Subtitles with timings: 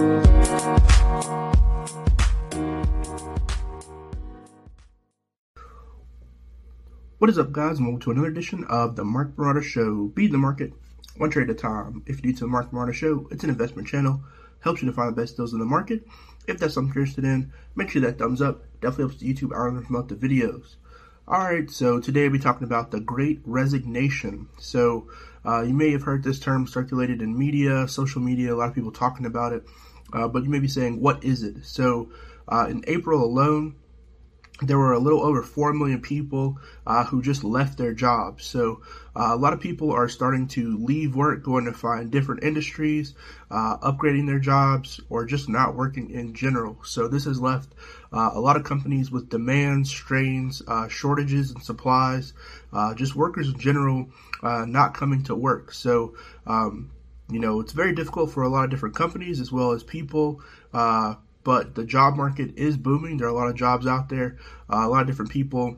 [0.00, 0.06] What
[7.28, 10.06] is up, guys, and welcome to another edition of the Mark Marauder Show.
[10.06, 10.72] Be the market,
[11.18, 12.02] one trade at a time.
[12.06, 14.22] If you're new to the Mark Marauder Show, it's an investment channel,
[14.60, 16.08] helps you to find the best deals in the market.
[16.48, 18.62] If that's something you're interested in, make sure that thumbs up.
[18.80, 20.76] Definitely helps the YouTube algorithm promote the videos.
[21.28, 24.48] Alright, so today we'll be talking about the Great Resignation.
[24.58, 25.10] So,
[25.44, 28.74] uh, you may have heard this term circulated in media, social media, a lot of
[28.74, 29.66] people talking about it,
[30.12, 31.64] uh, but you may be saying, what is it?
[31.64, 32.10] So,
[32.48, 33.76] uh, in April alone,
[34.62, 38.44] there were a little over 4 million people uh, who just left their jobs.
[38.44, 38.82] So,
[39.16, 43.14] uh, a lot of people are starting to leave work, going to find different industries,
[43.50, 46.78] uh, upgrading their jobs, or just not working in general.
[46.84, 47.72] So, this has left
[48.12, 52.32] uh, a lot of companies with demands, strains, uh, shortages and supplies,
[52.72, 54.08] uh, just workers in general
[54.42, 55.72] not coming to work.
[55.72, 56.14] So,
[56.46, 56.90] um,
[57.30, 60.42] you know, it's very difficult for a lot of different companies as well as people
[61.42, 63.16] but the job market is booming.
[63.16, 65.76] There are a lot of jobs out there, uh, a lot of different people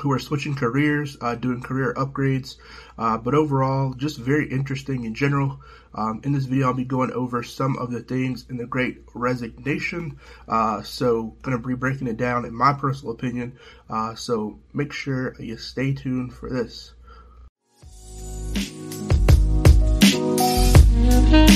[0.00, 2.56] who are switching careers, uh, doing career upgrades.
[2.98, 5.60] Uh, but overall, just very interesting in general.
[5.94, 9.02] Um, in this video, I'll be going over some of the things in the Great
[9.14, 10.18] Resignation.
[10.46, 13.58] Uh, so, going to be breaking it down in my personal opinion.
[13.88, 16.92] Uh, so, make sure you stay tuned for this.
[21.28, 21.46] Alright,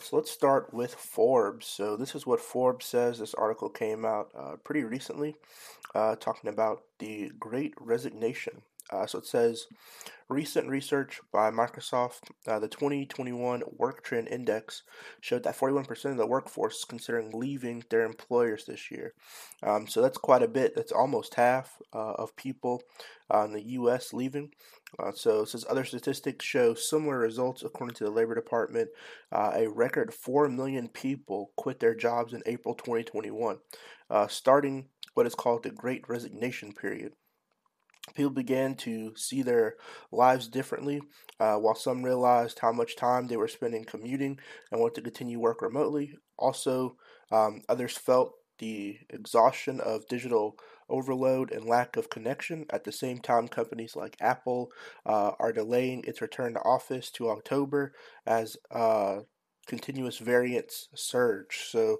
[0.00, 1.66] so let's start with Forbes.
[1.66, 3.18] So, this is what Forbes says.
[3.18, 5.34] This article came out uh, pretty recently,
[5.92, 8.62] uh, talking about the Great Resignation.
[8.92, 9.66] Uh, so, it says
[10.28, 14.82] recent research by Microsoft, uh, the 2021 Work Trend Index
[15.20, 19.14] showed that 41% of the workforce is considering leaving their employers this year.
[19.62, 20.74] Um, so, that's quite a bit.
[20.74, 22.82] That's almost half uh, of people
[23.32, 24.12] uh, in the U.S.
[24.12, 24.50] leaving.
[24.98, 28.90] Uh, so it says other statistics show similar results according to the Labor Department.
[29.30, 33.58] Uh, a record 4 million people quit their jobs in April 2021,
[34.10, 37.12] uh, starting what is called the Great Resignation period.
[38.14, 39.76] People began to see their
[40.10, 41.00] lives differently,
[41.40, 44.38] uh, while some realized how much time they were spending commuting
[44.70, 46.14] and wanted to continue work remotely.
[46.36, 46.96] Also,
[47.30, 50.56] um, others felt the exhaustion of digital
[50.88, 52.66] overload and lack of connection.
[52.70, 54.70] At the same time, companies like Apple
[55.06, 57.94] uh, are delaying its return to office to October
[58.26, 59.20] as uh,
[59.66, 61.66] continuous variants surge.
[61.70, 61.98] So,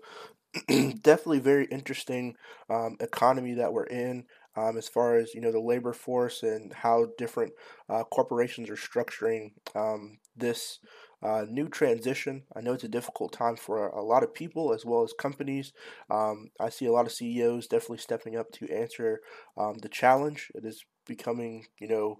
[0.68, 2.34] definitely very interesting
[2.68, 4.24] um, economy that we're in.
[4.56, 7.52] Um, as far as you know, the labor force and how different
[7.88, 10.78] uh, corporations are structuring um, this
[11.22, 12.42] uh, new transition.
[12.54, 15.72] I know it's a difficult time for a, lot of people as well as companies.
[16.10, 19.20] Um, I see a lot of CEOs definitely stepping up to answer
[19.56, 20.50] um, the challenge.
[20.54, 22.18] It is becoming, you know,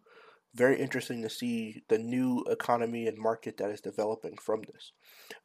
[0.55, 4.93] very interesting to see the new economy and market that is developing from this.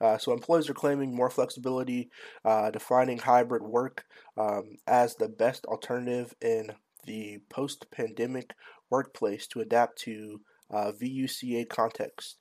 [0.02, 2.10] Uh, so, employers are claiming more flexibility,
[2.44, 4.06] uh, defining hybrid work
[4.38, 6.72] um, as the best alternative in
[7.06, 8.54] the post pandemic
[8.90, 12.38] workplace to adapt to uh, VUCA context.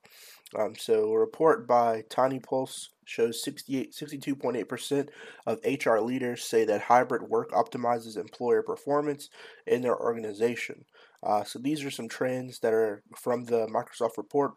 [0.59, 5.09] Um, so, a report by Tiny Pulse shows 68, 62.8%
[5.47, 9.31] of HR leaders say that hybrid work optimizes employer performance
[9.67, 10.84] in their organization.
[11.22, 14.53] Uh, so, these are some trends that are from the Microsoft report.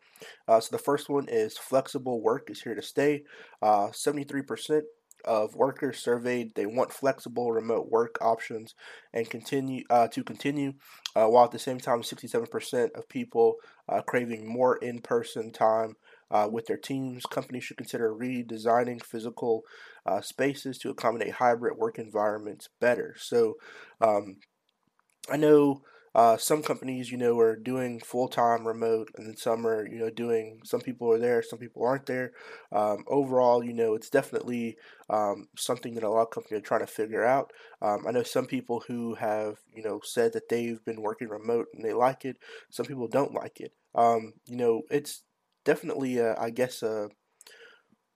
[0.47, 3.23] Uh, so, the first one is flexible work is here to stay.
[3.61, 4.81] Uh, 73%
[5.25, 8.75] of workers surveyed they want flexible remote work options
[9.13, 10.73] and continue uh, to continue
[11.15, 13.55] uh, while at the same time 67% of people
[13.89, 15.95] uh, craving more in-person time
[16.31, 19.63] uh, with their teams companies should consider redesigning physical
[20.05, 23.55] uh, spaces to accommodate hybrid work environments better so
[24.01, 24.37] um,
[25.31, 25.81] i know
[26.15, 29.99] uh, some companies, you know, are doing full time remote, and then some are, you
[29.99, 30.59] know, doing.
[30.63, 32.31] Some people are there, some people aren't there.
[32.71, 34.77] Um, overall, you know, it's definitely
[35.09, 37.51] um, something that a lot of companies are trying to figure out.
[37.81, 41.67] Um, I know some people who have, you know, said that they've been working remote
[41.73, 42.37] and they like it.
[42.71, 43.73] Some people don't like it.
[43.93, 45.23] Um, you know, it's
[45.69, 47.09] definitely, I guess, a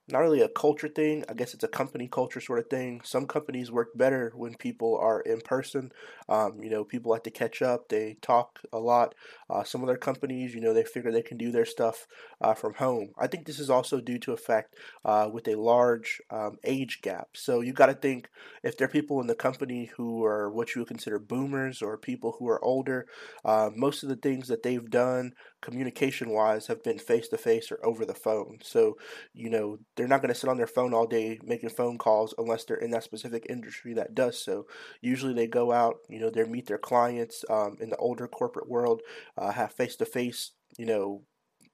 [0.09, 1.23] not really a culture thing.
[1.29, 3.00] I guess it's a company culture sort of thing.
[3.05, 5.94] Some companies work better when people are in person.
[6.27, 7.88] Um, you know, people like to catch up.
[7.88, 9.15] They talk a lot.
[9.50, 12.05] Uh, some other companies, you know, they figure they can do their stuff
[12.41, 13.11] uh, from home.
[13.17, 17.00] I think this is also due to a fact uh, with a large um, age
[17.01, 17.29] gap.
[17.35, 18.27] So you got to think
[18.61, 21.97] if there are people in the company who are what you would consider boomers or
[21.97, 23.07] people who are older,
[23.45, 25.31] uh, most of the things that they've done
[25.63, 28.60] communication wise have been face to face or over the phone.
[28.62, 28.98] So,
[29.33, 32.36] you know, they're not going to sit on their phone all day making phone calls
[32.38, 34.68] unless they're in that specific industry that does so.
[35.01, 38.69] Usually they go out, you know, they meet their clients um, in the older corporate
[38.69, 39.01] world,
[39.38, 41.24] uh, have face to face, you know,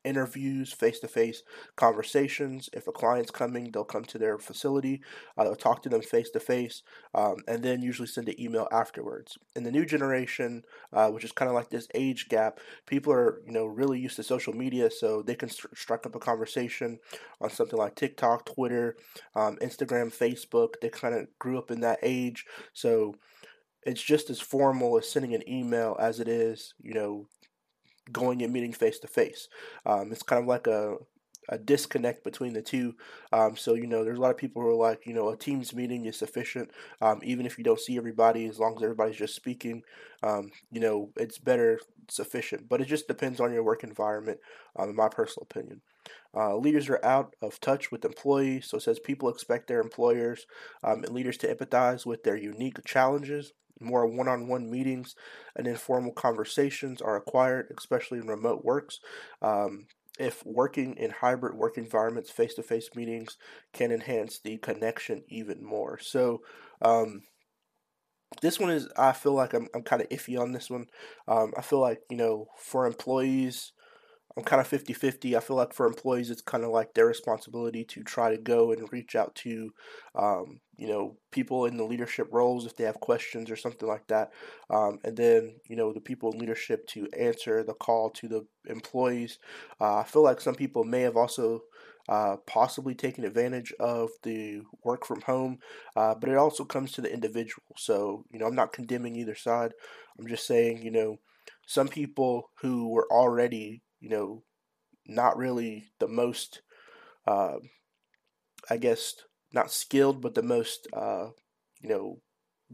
[0.04, 1.44] interviews, face to face
[1.76, 2.70] conversations.
[2.74, 5.02] If a client's coming, they'll come to their facility,
[5.38, 9.38] uh, they'll talk to them face to face, and then usually send an email afterwards.
[9.56, 10.64] In the new generation,
[10.94, 14.16] uh, which is kind of like this age gap, people are you know really used
[14.18, 17.00] to social media, so they can st- strike up a conversation
[17.42, 18.96] on something like TikTok, Twitter,
[19.36, 20.76] um, Instagram, Facebook.
[20.82, 23.16] They kind of grew up in that age, so
[23.84, 27.28] it's just as formal as sending an email as it is, you know,
[28.12, 29.48] going and meeting face to face.
[29.86, 30.98] It's kind of like a
[31.50, 32.96] a disconnect between the two.
[33.34, 35.38] Um, so you know, there's a lot of people who are like, you know, a
[35.38, 36.72] teams meeting is sufficient,
[37.02, 39.84] um, even if you don't see everybody, as long as everybody's just speaking.
[40.24, 42.70] Um, you know, it's better sufficient.
[42.70, 44.40] But it just depends on your work environment,
[44.76, 45.82] um, in my personal opinion.
[46.36, 50.46] Uh, leaders are out of touch with employees, so it says people expect their employers
[50.84, 55.16] um, and leaders to empathize with their unique challenges more one on one meetings
[55.56, 59.00] and informal conversations are required, especially in remote works.
[59.42, 59.88] Um,
[60.20, 63.38] if working in hybrid work environments, face to face meetings
[63.74, 65.98] can enhance the connection even more.
[65.98, 66.42] So,
[66.82, 67.24] um,
[68.42, 70.88] this one is, I feel like I'm, I'm kind of iffy on this one.
[71.28, 73.74] Um, I feel like, you know, for employees,
[74.38, 75.36] I'm kind of 50 50.
[75.36, 78.72] I feel like for employees, it's kind of like their responsibility to try to go
[78.72, 79.74] and reach out to,
[80.16, 84.08] um, you know, people in the leadership roles if they have questions or something like
[84.08, 84.32] that.
[84.70, 88.46] Um, and then, you know, the people in leadership to answer the call to the
[88.68, 89.40] employees.
[89.82, 91.64] Uh, I feel like some people may have also
[92.08, 95.60] uh, possibly taken advantage of the work from home,
[95.96, 97.64] uh, but it also comes to the individual.
[97.78, 99.74] So, you know, I'm not condemning either side.
[100.18, 101.18] I'm just saying, you know,
[101.68, 104.44] some people who were already you know,
[105.08, 106.62] not really the most,
[107.28, 107.58] uh,
[108.70, 109.16] I guess,
[109.54, 111.28] not skilled, but the most, uh,
[111.82, 112.20] you know,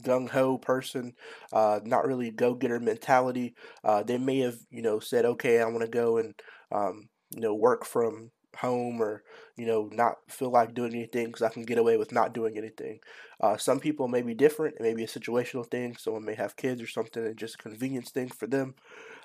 [0.02, 1.14] gung ho person,
[1.54, 3.56] uh, not really go getter mentality.
[3.84, 6.34] Uh, they may have, you know, said, okay, I want to go and,
[6.72, 9.22] um, you know, work from home or
[9.58, 12.58] you know not feel like doing anything because I can get away with not doing
[12.58, 13.00] anything.
[13.42, 14.76] Uh, some people may be different.
[14.76, 15.98] It may be a situational thing.
[15.98, 18.76] Someone may have kids or something, and just a convenience thing for them.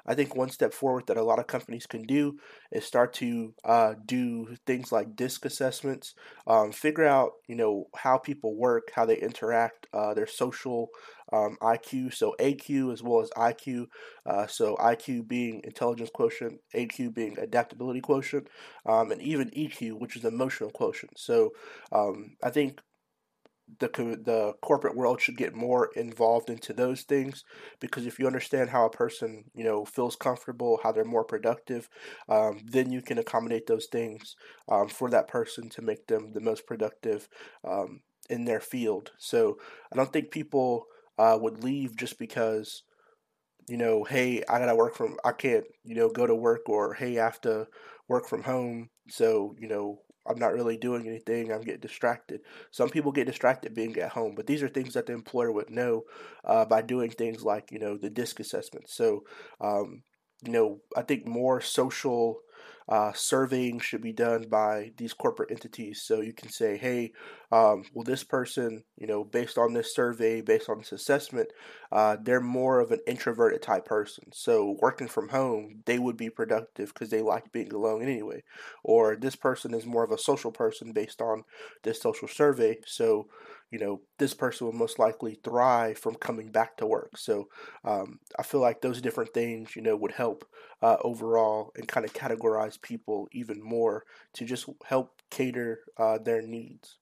[0.06, 2.38] I think one step forward that a lot of companies can do
[2.72, 6.14] is start to uh, do things like disc assessments,
[6.46, 10.88] um, figure out you know how people work, how they interact, uh, their social
[11.32, 13.88] um, IQ, so AQ as well as IQ.
[14.26, 18.48] Uh, so IQ being intelligence quotient, AQ being adaptability quotient,
[18.86, 21.18] um, and even EQ, which is emotional quotient.
[21.18, 21.50] So
[21.92, 22.80] um, I think
[23.78, 27.44] the the corporate world should get more involved into those things
[27.80, 31.88] because if you understand how a person you know feels comfortable, how they're more productive,
[32.28, 34.36] um, then you can accommodate those things
[34.68, 37.28] um, for that person to make them the most productive
[37.64, 39.12] um, in their field.
[39.18, 39.58] So
[39.92, 40.86] I don't think people
[41.18, 42.82] uh, would leave just because
[43.68, 46.94] you know, hey, I gotta work from, I can't, you know, go to work, or
[46.94, 47.68] hey, I have to
[48.08, 51.50] work from home, so you know, I'm not really doing anything.
[51.50, 52.40] I'm getting distracted.
[52.70, 55.70] Some people get distracted being at home, but these are things that the employer would
[55.70, 56.04] know
[56.44, 58.88] uh, by doing things like you know the disc assessment.
[58.88, 59.24] So,
[59.60, 60.02] um,
[60.44, 62.40] you know, I think more social
[62.90, 66.02] uh, surveying should be done by these corporate entities.
[66.04, 67.12] So you can say, hey,
[67.52, 71.48] um, well, this person, you know, based on this survey, based on this assessment,
[71.92, 74.24] uh, they're more of an introverted type person.
[74.32, 78.42] So working from home, they would be productive because they like being alone anyway.
[78.84, 81.44] Or this person is more of a social person based on
[81.82, 82.78] this social survey.
[82.86, 83.28] So
[83.70, 87.16] you know, this person will most likely thrive from coming back to work.
[87.16, 87.48] So
[87.84, 90.44] um, I feel like those different things, you know, would help
[90.82, 96.42] uh, overall and kind of categorize people even more to just help cater uh, their
[96.42, 96.98] needs.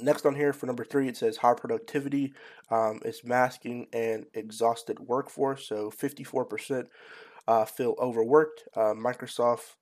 [0.00, 2.34] Next on here for number three, it says high productivity
[2.70, 5.66] um, is masking an exhausted workforce.
[5.66, 6.86] So 54%
[7.46, 8.64] uh, feel overworked.
[8.76, 9.76] Uh, Microsoft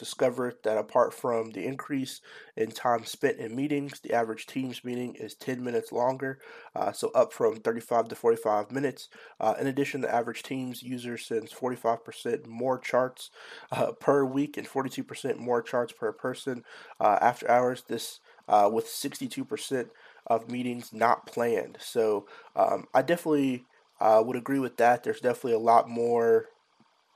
[0.00, 2.20] discovered that apart from the increase
[2.56, 6.40] in time spent in meetings, the average Teams meeting is 10 minutes longer,
[6.74, 9.08] uh, so up from 35 to 45 minutes.
[9.38, 13.30] Uh, in addition, the average Teams user sends 45% more charts
[13.72, 16.64] uh, per week and 42% more charts per person
[16.98, 17.84] uh, after hours.
[17.86, 19.90] This uh, with 62%
[20.26, 21.78] of meetings not planned.
[21.80, 22.26] So
[22.56, 23.64] um, I definitely
[24.00, 25.04] uh, would agree with that.
[25.04, 26.46] There's definitely a lot more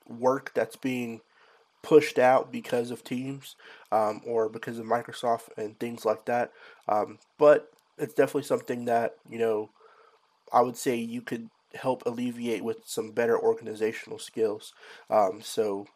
[0.09, 1.21] work that's being
[1.85, 3.57] pushed out because of Teams
[3.93, 6.51] um, or because of Microsoft and things like that.
[6.89, 9.71] Um, but it's definitely something that you know
[10.53, 14.73] I would say you could help alleviate with some better organizational skills.
[15.11, 15.87] Um, so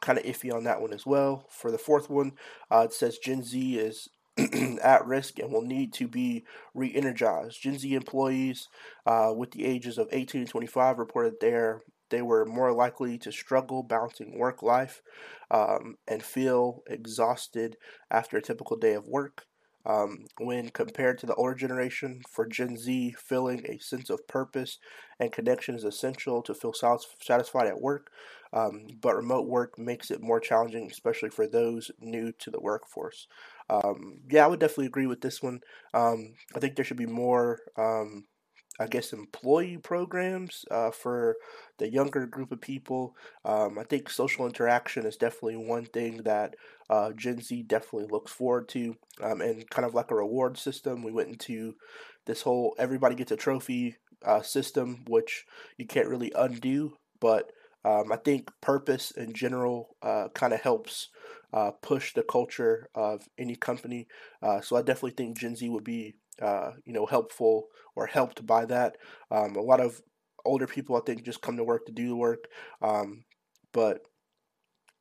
[0.00, 1.46] kind of iffy on that one as well.
[1.50, 2.32] For the fourth one,
[2.70, 4.08] uh, it says Gen Z is
[4.82, 7.60] at risk and will need to be re energized.
[7.62, 8.68] Gen Z employees
[9.06, 11.82] uh, with the ages of 18 to 25 reported there
[12.14, 15.02] they were more likely to struggle balancing work life
[15.50, 17.76] um, and feel exhausted
[18.10, 19.46] after a typical day of work.
[19.86, 24.78] Um, when compared to the older generation, for Gen Z, feeling a sense of purpose
[25.20, 26.72] and connection is essential to feel
[27.20, 28.10] satisfied at work.
[28.52, 33.26] Um, but remote work makes it more challenging, especially for those new to the workforce.
[33.68, 35.60] Um, yeah, I would definitely agree with this one.
[35.92, 38.24] Um, I think there should be more um,
[38.80, 41.36] I guess employee programs uh, for
[41.78, 43.16] the younger group of people.
[43.44, 46.56] Um, I think social interaction is definitely one thing that
[46.90, 51.02] uh, Gen Z definitely looks forward to, um, and kind of like a reward system.
[51.02, 51.74] We went into
[52.26, 55.44] this whole everybody gets a trophy uh, system, which
[55.78, 57.52] you can't really undo, but
[57.84, 61.08] um, I think purpose in general uh, kind of helps
[61.52, 64.08] uh, push the culture of any company.
[64.42, 68.44] Uh, so I definitely think Gen Z would be uh, you know, helpful or helped
[68.46, 68.96] by that.
[69.30, 70.00] Um, a lot of
[70.44, 72.44] older people, I think, just come to work to do the work.
[72.82, 73.24] Um,
[73.72, 74.00] but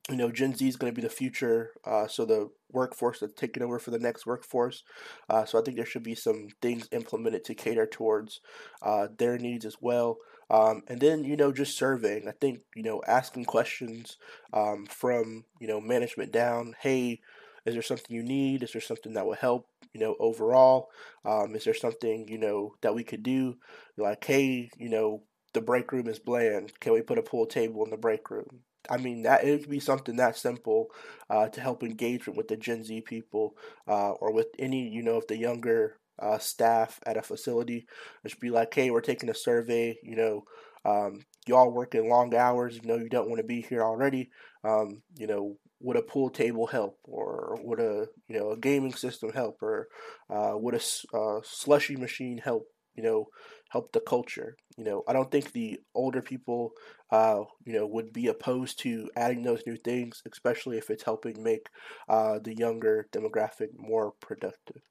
[0.10, 1.72] you know, Gen Z is going to be the future.
[1.86, 4.84] Uh, so the workforce that's taking over for the next workforce.
[5.30, 8.42] Uh, so I think there should be some things implemented to cater towards
[8.82, 10.18] uh, their needs as well.
[10.50, 12.28] Um, and then you know, just surveying.
[12.28, 14.18] I think you know, asking questions
[14.52, 16.75] um, from you know management down.
[16.82, 17.22] Hey,
[17.65, 18.63] is there something you need?
[18.63, 20.89] Is there something that will help, you know, overall?
[21.25, 23.55] Um, is there something, you know, that we could do?
[23.98, 26.74] Like, hey, you know, the break room is bland.
[26.79, 28.62] Can we put a pool table in the break room?
[28.89, 30.88] I mean, that it could be something that simple
[31.29, 33.55] uh, to help engagement with the Gen Z people
[33.88, 37.86] uh, or with any, you know, of the younger uh, staff at a facility.
[38.24, 40.43] Just be like, hey, we're taking a survey, you know,
[40.86, 44.30] um, y'all working long hours, you know, you don't want to be here already.
[44.64, 48.94] Um, you know, would a pool table help, or would a you know a gaming
[48.94, 49.88] system help, or
[50.30, 52.68] uh, would a uh, slushy machine help?
[52.96, 53.28] You know,
[53.70, 54.56] help the culture.
[54.78, 56.72] You know, I don't think the older people,
[57.12, 61.42] uh, you know, would be opposed to adding those new things, especially if it's helping
[61.44, 61.68] make
[62.08, 64.82] uh, the younger demographic more productive.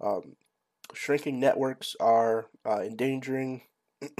[0.00, 0.36] Um,
[0.94, 3.62] shrinking networks are uh, endangering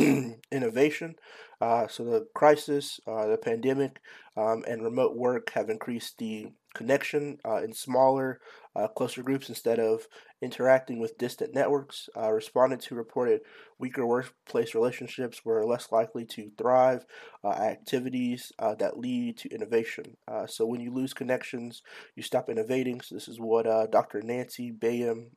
[0.52, 1.14] innovation.
[1.60, 4.00] Uh, so the crisis, uh, the pandemic,
[4.36, 8.40] um, and remote work have increased the connection uh, in smaller,
[8.76, 10.06] uh, closer groups instead of
[10.40, 12.08] interacting with distant networks.
[12.16, 13.40] Uh, respondents who reported
[13.80, 17.04] weaker workplace relationships were less likely to thrive
[17.42, 20.16] uh, activities that lead to innovation.
[20.46, 21.82] so when you lose connections,
[22.14, 23.00] you stop innovating.
[23.00, 24.22] So this is what Dr.
[24.22, 25.30] Nancy Baym,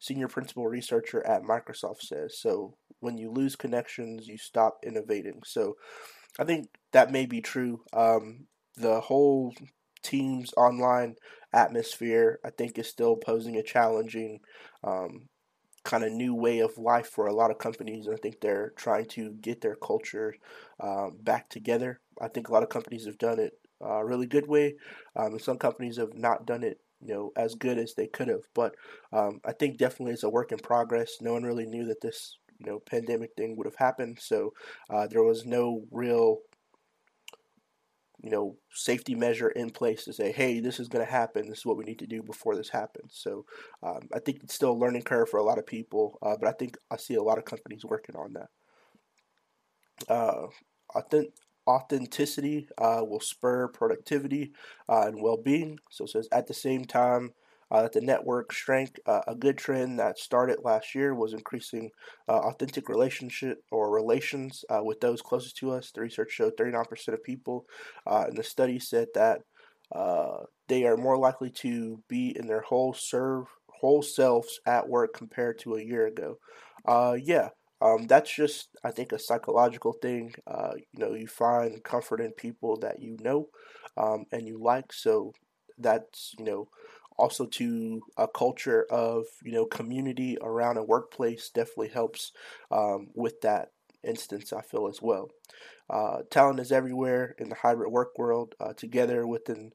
[0.00, 2.36] senior principal researcher at Microsoft, says.
[2.40, 5.42] So when you lose connections, you stop innovating.
[5.44, 5.76] So
[6.38, 7.82] I think that may be true.
[7.92, 9.52] Um, the whole
[10.02, 11.16] team's online
[11.52, 14.40] atmosphere, I think, is still posing a challenging
[14.84, 15.28] um,
[15.84, 18.08] kind of new way of life for a lot of companies.
[18.08, 20.34] I think they're trying to get their culture
[20.80, 22.00] um, back together.
[22.20, 24.76] I think a lot of companies have done it a uh, really good way,
[25.16, 28.28] um, and some companies have not done it you know as good as they could
[28.28, 28.42] have.
[28.54, 28.74] But
[29.12, 31.16] um, I think definitely it's a work in progress.
[31.20, 34.18] No one really knew that this you know pandemic thing would have happened.
[34.20, 34.52] So
[34.90, 36.38] uh, there was no real
[38.22, 41.48] you know safety measure in place to say hey this is going to happen.
[41.48, 43.12] This is what we need to do before this happens.
[43.14, 43.44] So
[43.82, 46.48] um, i think it's still a learning curve for a lot of people uh, but
[46.48, 48.48] i think i see a lot of companies working on that.
[50.08, 50.46] Uh,
[50.94, 51.32] authentic,
[51.66, 54.52] authenticity uh, will spur productivity
[54.88, 55.78] uh, and well-being.
[55.90, 57.32] So it says at the same time
[57.72, 61.90] uh, that the network strength, uh, a good trend that started last year was increasing
[62.28, 65.90] uh, authentic relationship or relations uh, with those closest to us.
[65.90, 67.66] The research showed 39% of people
[68.06, 69.40] uh, in the study said that
[69.94, 73.46] uh, they are more likely to be in their whole serve
[73.80, 76.38] whole selves at work compared to a year ago.
[77.22, 77.48] yeah,
[77.80, 80.34] um, that's just I think a psychological thing.
[80.48, 83.48] You know, you find comfort in people that you know
[83.96, 84.92] um, and you like.
[84.92, 85.32] So
[85.78, 86.68] that's you know
[87.18, 92.32] also to a culture of you know community around a workplace definitely helps
[92.70, 93.68] um, with that
[94.04, 95.28] instance i feel as well.
[95.90, 99.72] Uh, talent is everywhere in the hybrid work world uh, together with an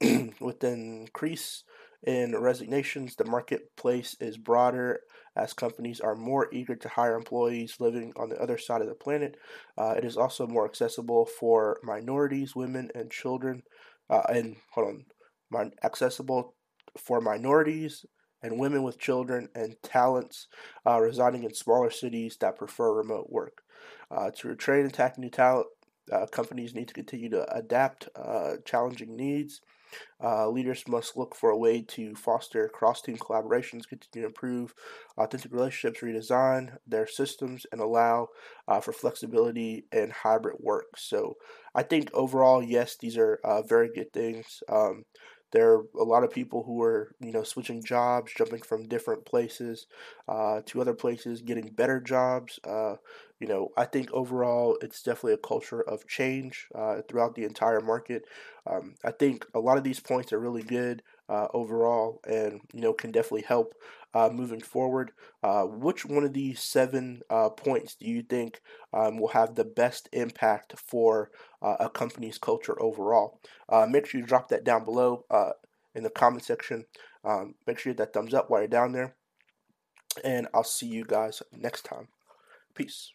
[0.40, 1.64] with increase
[2.04, 5.00] in resignations the marketplace is broader
[5.36, 8.94] as companies are more eager to hire employees living on the other side of the
[8.94, 9.36] planet.
[9.76, 13.62] Uh, it is also more accessible for minorities women and children
[14.10, 14.88] uh, and hold
[15.54, 16.54] on accessible
[16.96, 18.04] for minorities
[18.42, 20.46] and women with children and talents
[20.86, 23.62] uh, residing in smaller cities that prefer remote work.
[24.10, 25.66] Uh, to train and attract new talent,
[26.12, 29.60] uh, companies need to continue to adapt uh, challenging needs.
[30.22, 34.74] Uh, leaders must look for a way to foster cross team collaborations, continue to improve
[35.16, 38.28] authentic relationships, redesign their systems, and allow
[38.68, 40.86] uh, for flexibility and hybrid work.
[40.96, 41.36] So,
[41.74, 44.62] I think overall, yes, these are very good things.
[44.70, 45.04] Um,
[45.50, 49.24] there are a lot of people who are, you know, switching jobs, jumping from different
[49.24, 49.86] places
[50.28, 52.58] uh, to other places, getting better jobs.
[52.64, 52.96] Uh,
[53.40, 57.80] you know, I think overall it's definitely a culture of change uh, throughout the entire
[57.80, 58.24] market.
[58.66, 62.80] Um, I think a lot of these points are really good uh, overall, and you
[62.80, 63.74] know, can definitely help
[64.14, 65.12] uh, moving forward.
[65.42, 68.60] Uh, which one of these seven uh, points do you think
[68.92, 71.30] um, will have the best impact for
[71.62, 73.40] uh, a company's culture overall?
[73.68, 75.24] Uh, make sure you drop that down below
[75.94, 76.84] in the comment section.
[77.24, 79.14] Um, make sure you hit that thumbs up while you're down there.
[80.24, 82.08] And I'll see you guys next time.
[82.74, 83.06] Peace.